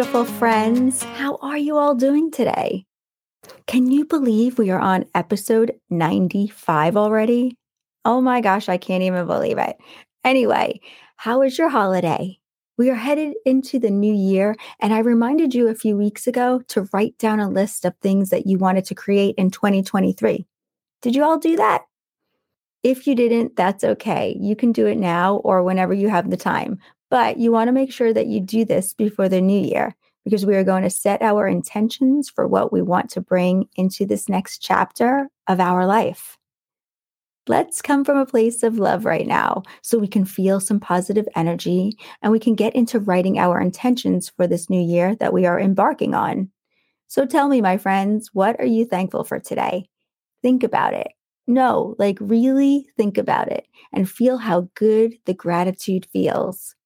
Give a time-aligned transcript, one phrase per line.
[0.00, 1.02] beautiful friends.
[1.02, 2.86] How are you all doing today?
[3.66, 7.56] Can you believe we are on episode 95 already?
[8.04, 9.76] Oh my gosh, I can't even believe it.
[10.24, 10.80] Anyway,
[11.16, 12.38] how was your holiday?
[12.78, 16.62] We are headed into the new year, and I reminded you a few weeks ago
[16.68, 20.46] to write down a list of things that you wanted to create in 2023.
[21.02, 21.82] Did you all do that?
[22.82, 24.36] If you didn't, that's okay.
[24.40, 26.78] You can do it now or whenever you have the time.
[27.10, 29.94] But you want to make sure that you do this before the new year
[30.24, 34.06] because we are going to set our intentions for what we want to bring into
[34.06, 36.38] this next chapter of our life.
[37.48, 41.26] Let's come from a place of love right now so we can feel some positive
[41.34, 45.46] energy and we can get into writing our intentions for this new year that we
[45.46, 46.50] are embarking on.
[47.08, 49.88] So tell me, my friends, what are you thankful for today?
[50.42, 51.08] Think about it.
[51.48, 56.76] No, like really think about it and feel how good the gratitude feels.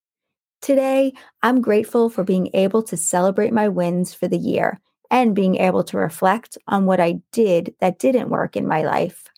[0.64, 1.12] Today,
[1.42, 5.84] I'm grateful for being able to celebrate my wins for the year and being able
[5.84, 9.28] to reflect on what I did that didn't work in my life.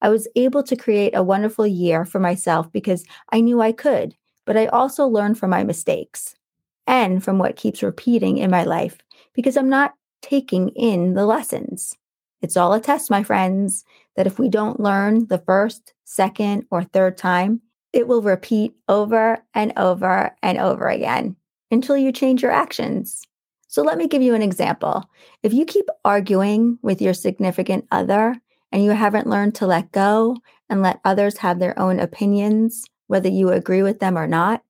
[0.00, 4.16] I was able to create a wonderful year for myself because I knew I could,
[4.46, 6.36] but I also learned from my mistakes
[6.86, 8.96] and from what keeps repeating in my life
[9.34, 9.92] because I'm not
[10.22, 11.98] taking in the lessons.
[12.40, 13.84] It's all a test, my friends,
[14.16, 17.60] that if we don't learn the first, second, or third time,
[17.92, 21.36] it will repeat over and over and over again
[21.70, 23.22] until you change your actions.
[23.68, 25.08] So let me give you an example.
[25.42, 28.36] If you keep arguing with your significant other
[28.70, 30.36] and you haven't learned to let go
[30.68, 34.62] and let others have their own opinions, whether you agree with them or not,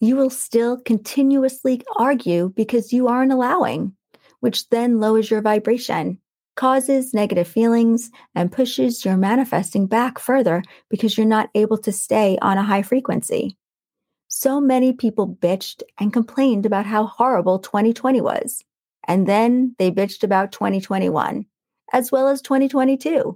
[0.00, 3.94] you will still continuously argue because you aren't allowing,
[4.40, 6.19] which then lowers your vibration
[6.60, 12.36] causes negative feelings, and pushes your manifesting back further because you're not able to stay
[12.42, 13.56] on a high frequency.
[14.28, 18.62] So many people bitched and complained about how horrible 2020 was.
[19.08, 21.46] And then they bitched about 2021,
[21.94, 23.34] as well as 2022.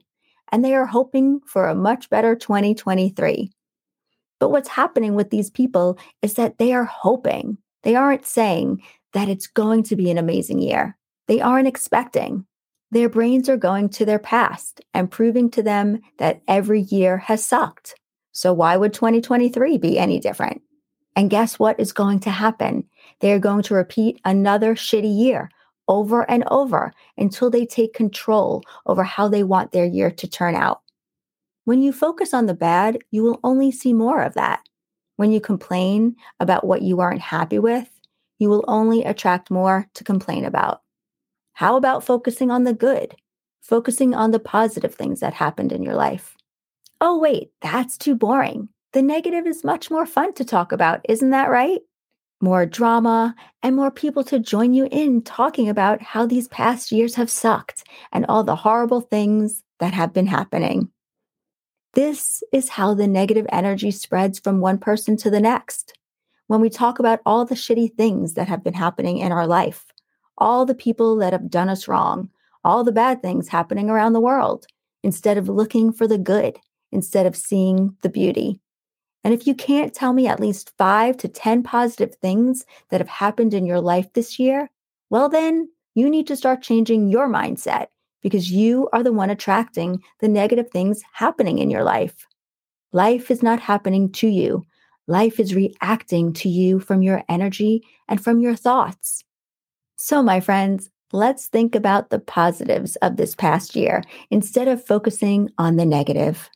[0.52, 3.50] And they are hoping for a much better 2023.
[4.38, 7.56] But what's happening with these people is that they are hoping.
[7.84, 8.82] They aren't saying
[9.14, 10.98] that it's going to be an amazing year.
[11.26, 12.44] They aren't expecting.
[12.94, 17.44] Their brains are going to their past and proving to them that every year has
[17.44, 17.96] sucked.
[18.30, 20.62] So, why would 2023 be any different?
[21.16, 22.84] And guess what is going to happen?
[23.18, 25.50] They are going to repeat another shitty year
[25.88, 30.54] over and over until they take control over how they want their year to turn
[30.54, 30.80] out.
[31.64, 34.60] When you focus on the bad, you will only see more of that.
[35.16, 37.90] When you complain about what you aren't happy with,
[38.38, 40.83] you will only attract more to complain about.
[41.54, 43.14] How about focusing on the good?
[43.62, 46.36] Focusing on the positive things that happened in your life.
[47.00, 48.68] Oh, wait, that's too boring.
[48.92, 51.80] The negative is much more fun to talk about, isn't that right?
[52.40, 57.14] More drama and more people to join you in talking about how these past years
[57.14, 60.90] have sucked and all the horrible things that have been happening.
[61.94, 65.96] This is how the negative energy spreads from one person to the next.
[66.48, 69.86] When we talk about all the shitty things that have been happening in our life,
[70.38, 72.28] all the people that have done us wrong,
[72.64, 74.66] all the bad things happening around the world,
[75.02, 76.58] instead of looking for the good,
[76.92, 78.60] instead of seeing the beauty.
[79.22, 83.08] And if you can't tell me at least five to 10 positive things that have
[83.08, 84.70] happened in your life this year,
[85.10, 87.86] well, then you need to start changing your mindset
[88.22, 92.26] because you are the one attracting the negative things happening in your life.
[92.92, 94.64] Life is not happening to you.
[95.06, 99.24] Life is reacting to you from your energy and from your thoughts.
[99.96, 105.50] So, my friends, let's think about the positives of this past year instead of focusing
[105.56, 106.50] on the negative.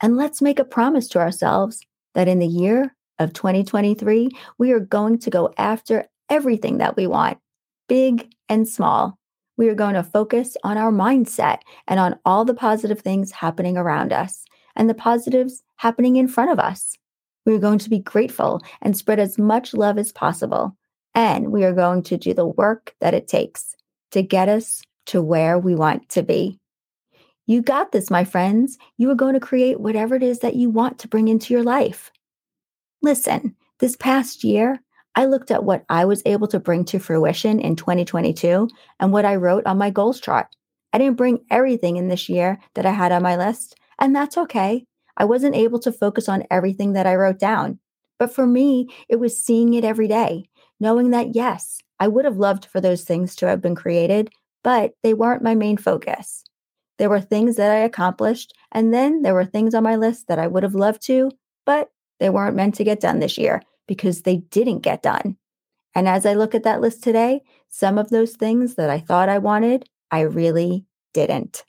[0.00, 1.80] And let's make a promise to ourselves
[2.14, 7.06] that in the year of 2023, we are going to go after everything that we
[7.06, 7.38] want,
[7.88, 9.18] big and small.
[9.56, 13.76] We are going to focus on our mindset and on all the positive things happening
[13.76, 14.44] around us
[14.76, 16.96] and the positives happening in front of us.
[17.44, 20.76] We are going to be grateful and spread as much love as possible.
[21.14, 23.76] And we are going to do the work that it takes
[24.12, 26.58] to get us to where we want to be.
[27.46, 28.78] You got this, my friends.
[28.98, 31.64] You are going to create whatever it is that you want to bring into your
[31.64, 32.10] life.
[33.02, 34.80] Listen, this past year,
[35.14, 38.68] I looked at what I was able to bring to fruition in 2022
[39.00, 40.46] and what I wrote on my goals chart.
[40.92, 44.38] I didn't bring everything in this year that I had on my list, and that's
[44.38, 44.84] okay.
[45.16, 47.78] I wasn't able to focus on everything that I wrote down.
[48.18, 50.48] But for me, it was seeing it every day,
[50.82, 54.30] knowing that, yes, I would have loved for those things to have been created,
[54.64, 56.42] but they weren't my main focus.
[56.98, 60.40] There were things that I accomplished, and then there were things on my list that
[60.40, 61.30] I would have loved to,
[61.64, 65.36] but they weren't meant to get done this year because they didn't get done.
[65.94, 69.28] And as I look at that list today, some of those things that I thought
[69.28, 71.64] I wanted, I really didn't.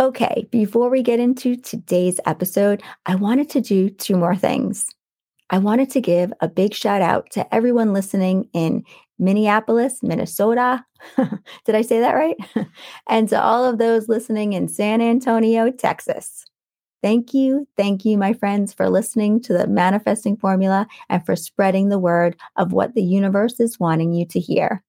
[0.00, 4.88] Okay, before we get into today's episode, I wanted to do two more things.
[5.54, 8.82] I wanted to give a big shout out to everyone listening in
[9.20, 10.84] Minneapolis, Minnesota.
[11.64, 12.36] Did I say that right?
[13.08, 16.44] and to all of those listening in San Antonio, Texas.
[17.04, 17.68] Thank you.
[17.76, 22.34] Thank you, my friends, for listening to the manifesting formula and for spreading the word
[22.56, 24.82] of what the universe is wanting you to hear.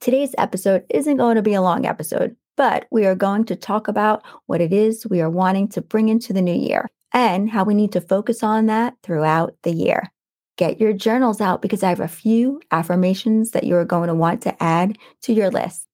[0.00, 3.86] Today's episode isn't going to be a long episode, but we are going to talk
[3.86, 7.64] about what it is we are wanting to bring into the new year and how
[7.64, 10.12] we need to focus on that throughout the year.
[10.56, 14.14] Get your journals out because I have a few affirmations that you are going to
[14.14, 15.86] want to add to your list.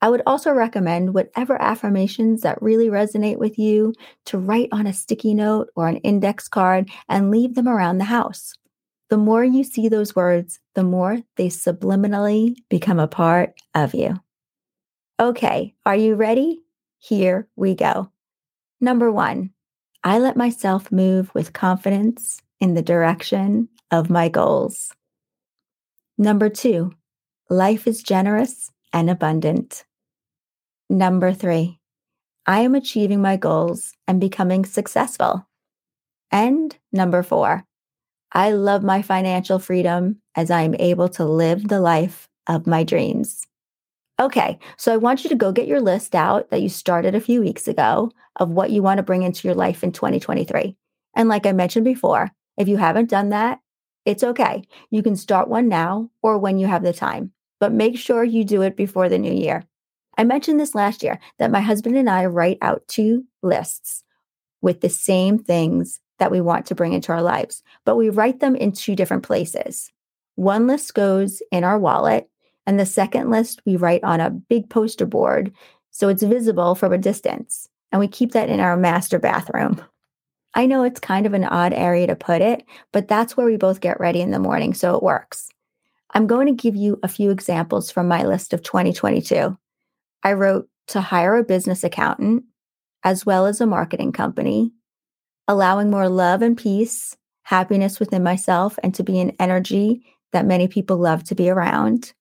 [0.00, 3.94] I would also recommend whatever affirmations that really resonate with you
[4.26, 8.04] to write on a sticky note or an index card and leave them around the
[8.04, 8.52] house.
[9.08, 14.20] The more you see those words, the more they subliminally become a part of you.
[15.18, 16.60] Okay, are you ready?
[16.98, 18.10] Here we go.
[18.80, 19.50] Number one,
[20.06, 24.92] I let myself move with confidence in the direction of my goals.
[26.16, 26.92] Number two,
[27.50, 29.84] life is generous and abundant.
[30.88, 31.80] Number three,
[32.46, 35.48] I am achieving my goals and becoming successful.
[36.30, 37.64] And number four,
[38.30, 42.84] I love my financial freedom as I am able to live the life of my
[42.84, 43.44] dreams.
[44.18, 47.20] Okay, so I want you to go get your list out that you started a
[47.20, 50.74] few weeks ago of what you want to bring into your life in 2023.
[51.14, 53.60] And like I mentioned before, if you haven't done that,
[54.06, 54.62] it's okay.
[54.90, 58.42] You can start one now or when you have the time, but make sure you
[58.44, 59.64] do it before the new year.
[60.16, 64.02] I mentioned this last year that my husband and I write out two lists
[64.62, 68.40] with the same things that we want to bring into our lives, but we write
[68.40, 69.92] them in two different places.
[70.36, 72.30] One list goes in our wallet,
[72.66, 75.52] and the second list we write on a big poster board
[75.96, 77.70] so it's visible from a distance.
[77.90, 79.82] And we keep that in our master bathroom.
[80.52, 83.56] I know it's kind of an odd area to put it, but that's where we
[83.56, 85.48] both get ready in the morning, so it works.
[86.10, 89.56] I'm going to give you a few examples from my list of 2022.
[90.22, 92.44] I wrote to hire a business accountant
[93.02, 94.72] as well as a marketing company,
[95.48, 100.68] allowing more love and peace, happiness within myself, and to be an energy that many
[100.68, 102.12] people love to be around,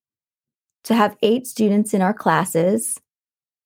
[0.86, 3.00] to have eight students in our classes,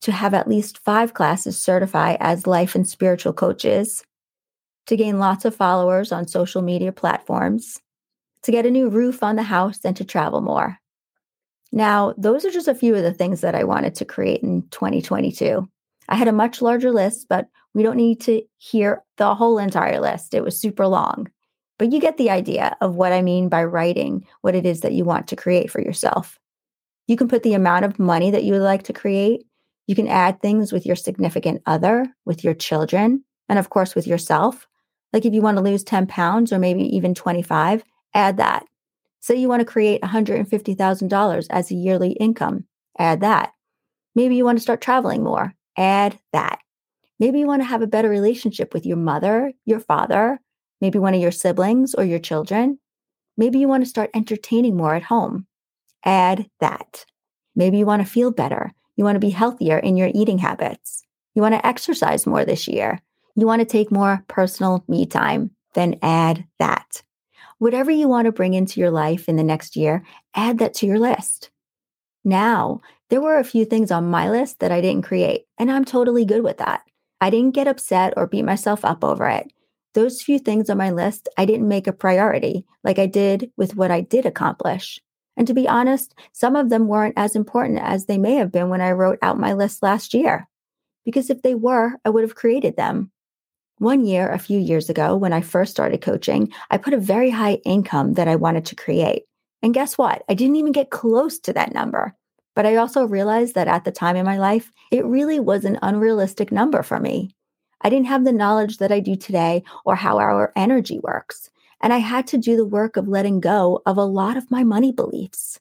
[0.02, 4.04] to have at least five classes certify as life and spiritual coaches,
[4.88, 7.80] to gain lots of followers on social media platforms,
[8.44, 10.78] to get a new roof on the house, and to travel more.
[11.72, 14.64] Now, those are just a few of the things that I wanted to create in
[14.72, 15.70] 2022.
[16.08, 20.00] I had a much larger list, but we don't need to hear the whole entire
[20.00, 20.34] list.
[20.34, 21.30] It was super long.
[21.78, 24.94] But you get the idea of what I mean by writing what it is that
[24.94, 26.39] you want to create for yourself.
[27.10, 29.44] You can put the amount of money that you would like to create.
[29.88, 34.06] You can add things with your significant other, with your children, and of course with
[34.06, 34.68] yourself.
[35.12, 38.64] Like if you want to lose 10 pounds or maybe even 25, add that.
[39.22, 42.66] Say you want to create $150,000 as a yearly income,
[43.00, 43.54] add that.
[44.14, 46.60] Maybe you want to start traveling more, add that.
[47.20, 50.40] Maybe you want to have a better relationship with your mother, your father,
[50.80, 52.78] maybe one of your siblings or your children.
[53.36, 55.48] Maybe you want to start entertaining more at home,
[56.04, 57.06] add that.
[57.56, 58.72] Maybe you want to feel better.
[58.96, 61.04] You want to be healthier in your eating habits.
[61.36, 63.02] You want to exercise more this year.
[63.36, 67.02] You want to take more personal me time, then add that.
[67.60, 70.04] Whatever you want to bring into your life in the next year,
[70.36, 71.50] add that to your list.
[72.24, 75.86] Now, there were a few things on my list that I didn't create, and I'm
[75.86, 76.82] totally good with that.
[77.22, 79.52] I didn't get upset or beat myself up over it.
[79.94, 83.76] Those few things on my list, I didn't make a priority like I did with
[83.76, 85.02] what I did accomplish.
[85.40, 88.68] And to be honest, some of them weren't as important as they may have been
[88.68, 90.50] when I wrote out my list last year.
[91.06, 93.10] Because if they were, I would have created them.
[93.78, 97.30] One year, a few years ago, when I first started coaching, I put a very
[97.30, 99.24] high income that I wanted to create.
[99.64, 100.24] And guess what?
[100.28, 102.14] I didn't even get close to that number.
[102.54, 105.80] But I also realized that at the time in my life, it really was an
[105.82, 107.32] unrealistic number for me.
[107.80, 111.50] I didn't have the knowledge that I do today or how our energy works.
[111.82, 114.64] And I had to do the work of letting go of a lot of my
[114.64, 115.60] money beliefs.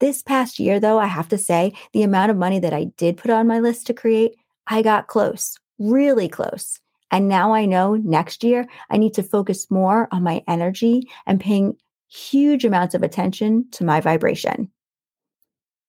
[0.00, 3.16] This past year, though, I have to say, the amount of money that I did
[3.16, 6.80] put on my list to create, I got close, really close.
[7.10, 11.40] And now I know next year I need to focus more on my energy and
[11.40, 11.76] paying
[12.08, 14.70] huge amounts of attention to my vibration.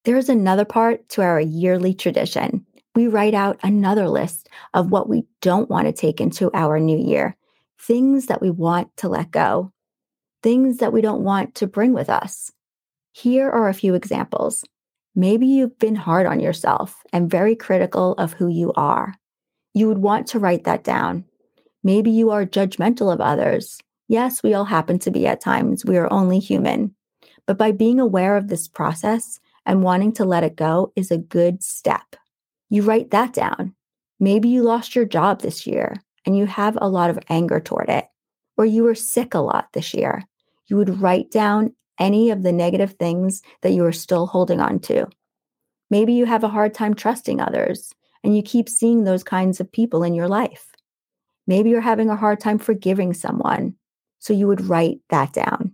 [0.05, 2.65] There is another part to our yearly tradition.
[2.95, 6.97] We write out another list of what we don't want to take into our new
[6.97, 7.35] year,
[7.79, 9.71] things that we want to let go,
[10.43, 12.51] things that we don't want to bring with us.
[13.11, 14.63] Here are a few examples.
[15.15, 19.15] Maybe you've been hard on yourself and very critical of who you are.
[19.73, 21.25] You would want to write that down.
[21.83, 23.79] Maybe you are judgmental of others.
[24.07, 25.85] Yes, we all happen to be at times.
[25.85, 26.95] We are only human.
[27.45, 31.17] But by being aware of this process and wanting to let it go is a
[31.17, 32.15] good step.
[32.69, 33.73] You write that down.
[34.19, 35.95] Maybe you lost your job this year
[36.25, 38.05] and you have a lot of anger toward it,
[38.57, 40.23] or you were sick a lot this year.
[40.67, 44.79] You would write down any of the negative things that you are still holding on
[44.79, 45.07] to.
[45.89, 49.71] Maybe you have a hard time trusting others and you keep seeing those kinds of
[49.71, 50.67] people in your life.
[51.47, 53.75] Maybe you're having a hard time forgiving someone.
[54.19, 55.73] So you would write that down.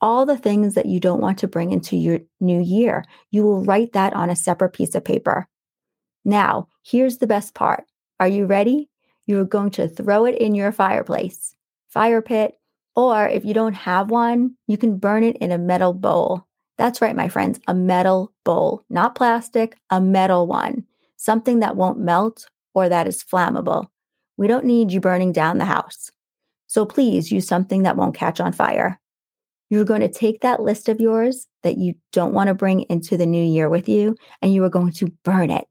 [0.00, 3.64] All the things that you don't want to bring into your new year, you will
[3.64, 5.48] write that on a separate piece of paper.
[6.24, 7.84] Now, here's the best part.
[8.20, 8.88] Are you ready?
[9.26, 11.54] You're going to throw it in your fireplace,
[11.88, 12.58] fire pit,
[12.94, 16.46] or if you don't have one, you can burn it in a metal bowl.
[16.78, 20.84] That's right, my friends, a metal bowl, not plastic, a metal one,
[21.16, 23.86] something that won't melt or that is flammable.
[24.36, 26.10] We don't need you burning down the house.
[26.66, 28.98] So please use something that won't catch on fire.
[29.70, 33.16] You're going to take that list of yours that you don't want to bring into
[33.16, 35.66] the new year with you, and you are going to burn it.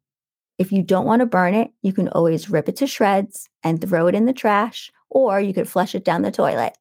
[0.57, 3.81] If you don't want to burn it, you can always rip it to shreds and
[3.81, 6.77] throw it in the trash, or you could flush it down the toilet.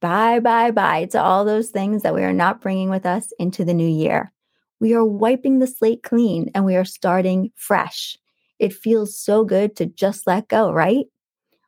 [0.00, 3.64] Bye, bye, bye to all those things that we are not bringing with us into
[3.64, 4.32] the new year.
[4.80, 8.16] We are wiping the slate clean and we are starting fresh.
[8.58, 11.04] It feels so good to just let go, right?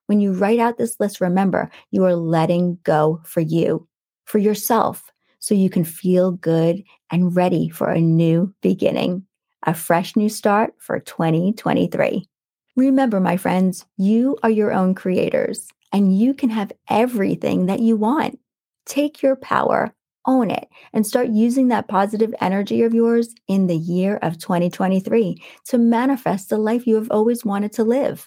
[0.06, 3.86] When you write out this list, remember you are letting go for you,
[4.24, 9.26] for yourself, so you can feel good and ready for a new beginning,
[9.64, 12.28] a fresh new start for 2023.
[12.76, 17.96] Remember, my friends, you are your own creators and you can have everything that you
[17.96, 18.38] want.
[18.86, 19.94] Take your power,
[20.26, 25.42] own it, and start using that positive energy of yours in the year of 2023
[25.66, 28.26] to manifest the life you have always wanted to live.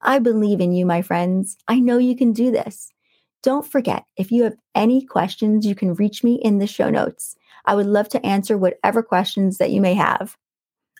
[0.00, 1.56] I believe in you, my friends.
[1.68, 2.90] I know you can do this.
[3.42, 7.36] Don't forget, if you have any questions, you can reach me in the show notes.
[7.66, 10.36] I would love to answer whatever questions that you may have.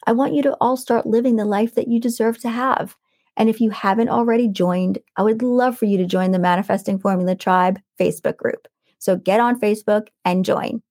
[0.04, 2.96] I want you to all start living the life that you deserve to have.
[3.36, 6.98] And if you haven't already joined, I would love for you to join the Manifesting
[6.98, 8.68] Formula Tribe Facebook group.
[8.98, 10.82] So get on Facebook and join.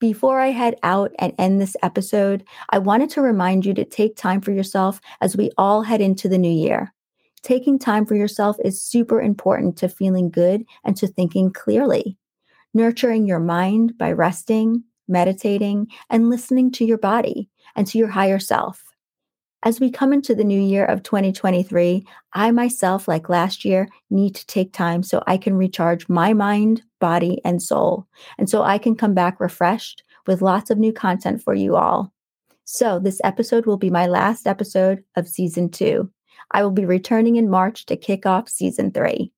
[0.00, 4.16] Before I head out and end this episode, I wanted to remind you to take
[4.16, 6.94] time for yourself as we all head into the new year.
[7.42, 12.16] Taking time for yourself is super important to feeling good and to thinking clearly.
[12.74, 18.40] Nurturing your mind by resting, meditating, and listening to your body and to your higher
[18.40, 18.82] self.
[19.62, 24.34] As we come into the new year of 2023, I myself, like last year, need
[24.34, 28.06] to take time so I can recharge my mind, body, and soul.
[28.36, 32.12] And so I can come back refreshed with lots of new content for you all.
[32.64, 36.10] So, this episode will be my last episode of season two.
[36.50, 39.32] I will be returning in March to kick off season three.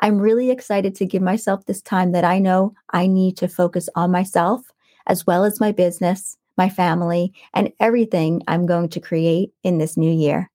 [0.00, 3.88] I'm really excited to give myself this time that I know I need to focus
[3.94, 4.62] on myself
[5.06, 9.96] as well as my business my family, and everything I'm going to create in this
[9.96, 10.50] new year.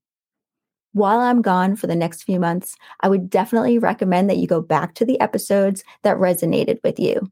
[0.94, 4.62] While I'm gone for the next few months, I would definitely recommend that you go
[4.62, 7.32] back to the episodes that resonated with you.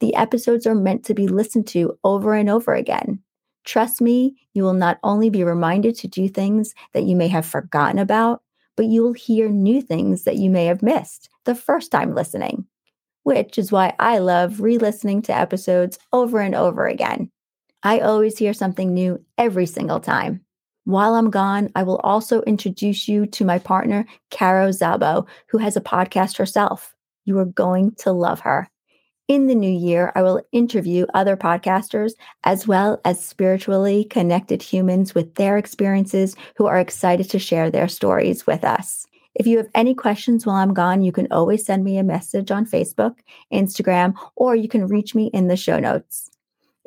[0.00, 3.20] The episodes are meant to be listened to over and over again.
[3.64, 7.46] Trust me, you will not only be reminded to do things that you may have
[7.46, 8.42] forgotten about,
[8.76, 12.66] but you will hear new things that you may have missed the first time listening,
[13.24, 17.30] which is why I love re listening to episodes over and over again.
[17.82, 20.40] I always hear something new every single time.
[20.84, 25.76] While I'm gone, I will also introduce you to my partner, Caro Zabo, who has
[25.76, 26.94] a podcast herself.
[27.24, 28.68] You are going to love her.
[29.28, 32.12] In the new year, I will interview other podcasters
[32.44, 37.88] as well as spiritually connected humans with their experiences who are excited to share their
[37.88, 39.06] stories with us.
[39.34, 42.50] If you have any questions while I'm gone, you can always send me a message
[42.50, 43.16] on Facebook,
[43.52, 46.27] Instagram, or you can reach me in the show notes.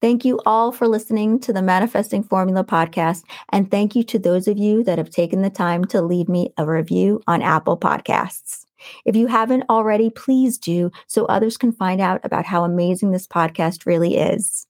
[0.02, 3.22] Thank you all for listening to the Manifesting Formula podcast.
[3.48, 6.52] And thank you to those of you that have taken the time to leave me
[6.58, 8.66] a review on Apple Podcasts.
[9.06, 13.26] If you haven't already, please do so others can find out about how amazing this
[13.26, 14.66] podcast really is.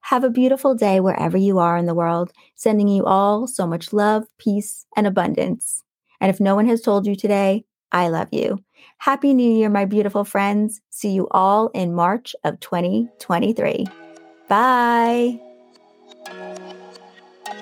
[0.00, 3.92] Have a beautiful day wherever you are in the world, sending you all so much
[3.92, 5.84] love, peace, and abundance.
[6.18, 8.58] And if no one has told you today, I love you.
[9.02, 10.80] Happy New Year, my beautiful friends.
[10.90, 13.84] See you all in March of 2023.
[14.46, 15.40] Bye.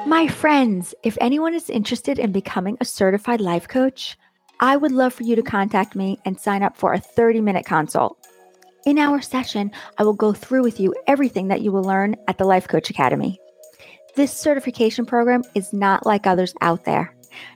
[0.05, 4.19] My friends, if anyone is interested in becoming a certified life coach,
[4.61, 7.65] I would love for you to contact me and sign up for a 30 minute
[7.65, 8.19] consult.
[8.85, 12.37] In our session, I will go through with you everything that you will learn at
[12.37, 13.41] the Life Coach Academy.
[14.15, 17.15] This certification program is not like others out there.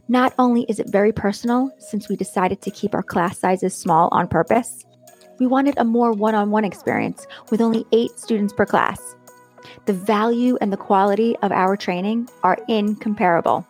[0.09, 4.09] Not only is it very personal, since we decided to keep our class sizes small
[4.13, 4.85] on purpose,
[5.39, 9.17] we wanted a more one on one experience with only eight students per class.
[9.87, 13.67] The value and the quality of our training are incomparable.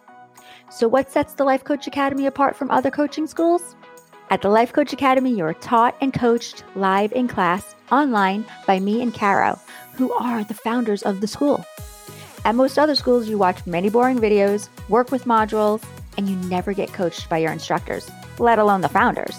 [0.71, 3.77] So, what sets the Life Coach Academy apart from other coaching schools?
[4.31, 8.81] At the Life Coach Academy, you are taught and coached live in class online by
[8.81, 9.59] me and Caro,
[9.95, 11.65] who are the founders of the school.
[12.45, 15.83] At most other schools, you watch many boring videos, work with modules,
[16.17, 19.37] and you never get coached by your instructors, let alone the founders.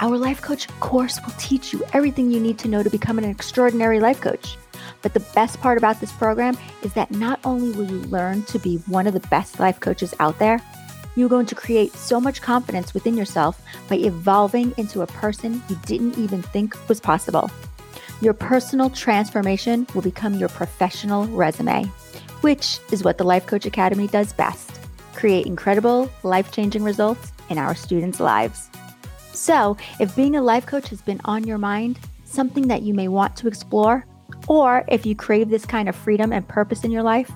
[0.00, 3.24] Our Life Coach course will teach you everything you need to know to become an
[3.24, 4.56] extraordinary life coach.
[5.02, 8.58] But the best part about this program is that not only will you learn to
[8.58, 10.60] be one of the best life coaches out there,
[11.16, 15.78] you're going to create so much confidence within yourself by evolving into a person you
[15.84, 17.50] didn't even think was possible.
[18.22, 21.84] Your personal transformation will become your professional resume,
[22.42, 24.69] which is what the Life Coach Academy does best
[25.20, 28.70] create incredible, life changing results in our students' lives.
[29.34, 33.06] So, if being a life coach has been on your mind, something that you may
[33.06, 34.06] want to explore,
[34.48, 37.30] or if you crave this kind of freedom and purpose in your life,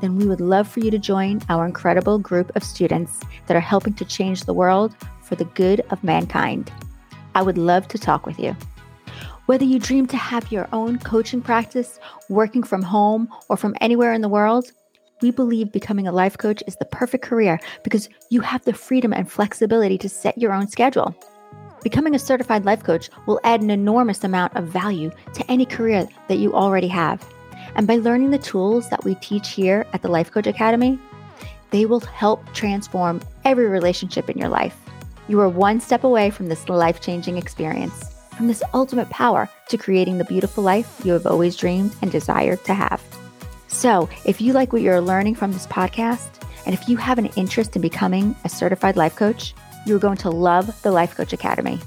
[0.00, 3.60] then we would love for you to join our incredible group of students that are
[3.60, 6.72] helping to change the world for the good of mankind.
[7.36, 8.56] I would love to talk with you.
[9.46, 14.12] Whether you dream to have your own coaching practice, working from home, or from anywhere
[14.12, 14.72] in the world,
[15.20, 19.12] we believe becoming a life coach is the perfect career because you have the freedom
[19.12, 21.14] and flexibility to set your own schedule.
[21.82, 26.08] Becoming a certified life coach will add an enormous amount of value to any career
[26.28, 27.26] that you already have.
[27.76, 30.98] And by learning the tools that we teach here at the Life Coach Academy,
[31.70, 34.76] they will help transform every relationship in your life.
[35.28, 39.76] You are one step away from this life changing experience, from this ultimate power to
[39.76, 43.02] creating the beautiful life you have always dreamed and desired to have.
[43.68, 46.28] So, if you like what you're learning from this podcast,
[46.66, 49.54] and if you have an interest in becoming a certified life coach,
[49.86, 51.78] you're going to love the Life Coach Academy.